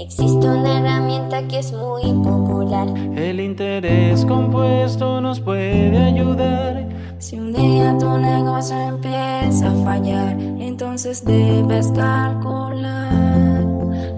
Existe 0.00 0.48
una 0.48 0.78
herramienta 0.78 1.46
que 1.46 1.58
es 1.58 1.72
muy 1.72 2.04
popular. 2.24 2.88
El 3.16 3.38
interés 3.38 4.24
compuesto 4.24 5.20
nos 5.20 5.40
puede 5.40 5.94
ayudar. 5.98 6.88
Si 7.18 7.38
un 7.38 7.52
día 7.52 7.94
tu 7.98 8.16
negocio 8.16 8.78
empieza 8.80 9.70
a 9.70 9.84
fallar, 9.84 10.40
entonces 10.58 11.22
debes 11.22 11.88
calcular. 11.88 13.62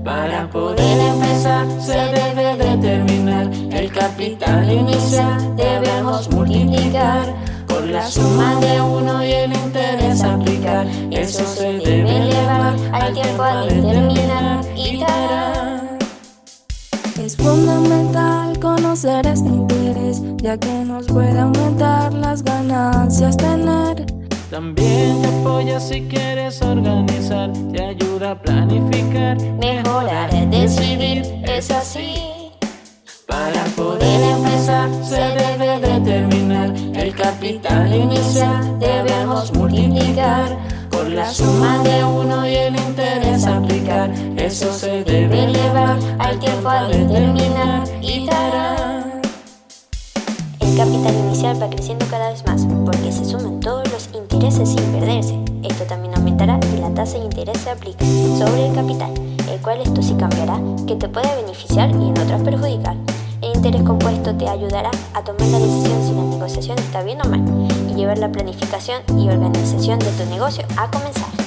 Para 0.05 0.49
poder 0.51 1.01
empezar 1.01 1.67
se 1.81 1.99
debe 1.99 2.57
determinar 2.57 3.51
el 3.73 3.91
capital 3.91 4.71
inicial, 4.71 5.57
debemos 5.57 6.31
multiplicar 6.31 7.27
por 7.67 7.85
la 7.89 8.07
suma 8.07 8.55
de 8.61 8.81
uno 8.81 9.25
y 9.25 9.33
el 9.33 9.53
interés 9.53 10.23
aplicar. 10.23 10.87
Eso 11.11 11.45
se 11.45 11.73
debe 11.73 12.19
elevar 12.19 12.75
al 12.93 13.13
tiempo 13.13 13.43
a 13.43 13.63
determinar 13.63 14.02
conocer 19.03 19.27
este 19.27 19.49
interés, 19.49 20.23
ya 20.37 20.57
que 20.57 20.85
nos 20.85 21.07
puede 21.07 21.39
aumentar 21.39 22.13
las 22.15 22.43
ganancias 22.43 23.37
tener. 23.37 24.07
También 24.51 25.21
te 25.23 25.29
apoya 25.29 25.81
si 25.81 26.03
quieres 26.03 26.63
organizar, 26.63 27.51
te 27.73 27.83
ayuda 27.83 28.33
a 28.33 28.41
planificar, 28.41 29.41
Mejorar, 29.59 30.31
decidir, 30.51 31.25
es 31.45 31.71
así. 31.71 32.15
Para 33.27 33.65
poder 33.77 34.23
empezar 34.23 34.89
se 35.03 35.21
debe 35.21 35.81
determinar 35.81 36.73
el 36.95 37.15
capital 37.15 37.93
inicial, 37.95 38.79
debemos 38.79 39.53
multiplicar 39.55 40.57
por 40.91 41.09
la 41.09 41.29
suma 41.29 41.83
de 41.83 42.05
uno 42.05 42.47
y 42.47 42.55
el 42.55 42.77
interés 42.77 43.47
determinar 46.63 47.89
y 48.01 48.25
dará. 48.25 49.21
El 50.61 50.77
capital 50.77 51.15
inicial 51.15 51.61
va 51.61 51.69
creciendo 51.69 52.07
cada 52.09 52.31
vez 52.31 52.45
más 52.47 52.67
porque 52.85 53.11
se 53.11 53.25
suman 53.25 53.59
todos 53.59 53.91
los 53.91 54.09
intereses 54.15 54.69
sin 54.69 54.81
perderse. 54.93 55.39
Esto 55.65 55.85
también 55.85 56.15
aumentará 56.15 56.61
y 56.73 56.81
la 56.81 56.91
tasa 56.95 57.19
de 57.19 57.25
interés 57.25 57.59
se 57.59 57.71
aplica 57.71 58.05
sobre 58.39 58.69
el 58.69 58.75
capital, 58.75 59.13
el 59.51 59.61
cual 59.61 59.81
esto 59.81 60.03
sí 60.03 60.15
cambiará, 60.15 60.61
que 60.87 60.95
te 60.95 61.09
puede 61.09 61.35
beneficiar 61.43 61.91
y 61.91 61.95
en 61.95 62.19
otras 62.19 62.43
perjudicar. 62.43 62.97
El 63.41 63.57
interés 63.57 63.83
compuesto 63.83 64.35
te 64.37 64.49
ayudará 64.49 64.91
a 65.15 65.25
tomar 65.25 65.49
la 65.49 65.59
decisión 65.59 66.07
si 66.07 66.15
la 66.15 66.23
negociación 66.23 66.79
está 66.79 67.03
bien 67.03 67.19
o 67.25 67.29
mal 67.29 67.43
y 67.91 67.95
llevar 67.95 68.19
la 68.19 68.31
planificación 68.31 69.03
y 69.19 69.29
organización 69.29 69.99
de 69.99 70.11
tu 70.13 70.31
negocio 70.31 70.65
a 70.77 70.89
comenzar. 70.91 71.42